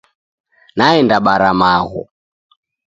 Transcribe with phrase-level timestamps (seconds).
[0.77, 2.03] Naenda bara magho